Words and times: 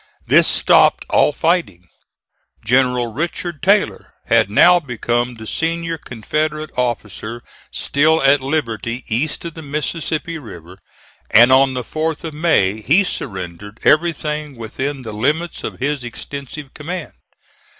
This 0.25 0.47
stopped 0.47 1.05
all 1.11 1.31
fighting. 1.31 1.87
General 2.65 3.13
Richard 3.13 3.61
Taylor 3.61 4.15
had 4.25 4.49
now 4.49 4.79
become 4.79 5.35
the 5.35 5.45
senior 5.45 5.99
Confederate 5.99 6.71
officer 6.75 7.43
still 7.69 8.19
at 8.23 8.41
liberty 8.41 9.03
east 9.09 9.45
of 9.45 9.53
the 9.53 9.61
Mississippi 9.61 10.39
River, 10.39 10.79
and 11.29 11.51
on 11.51 11.75
the 11.75 11.83
4th 11.83 12.23
of 12.23 12.33
May 12.33 12.81
he 12.81 13.03
surrendered 13.03 13.79
everything 13.83 14.55
within 14.55 15.03
the 15.03 15.13
limits 15.13 15.63
of 15.63 15.77
this 15.77 16.01
extensive 16.03 16.73
command. 16.73 17.13